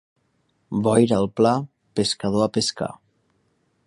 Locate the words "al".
1.19-1.29